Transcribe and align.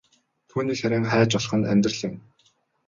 Түүнийг 0.49 0.77
харин 0.81 1.05
хайж 1.11 1.31
олох 1.37 1.53
нь 1.57 1.69
амьдрал 1.71 1.99
юм. 2.07 2.15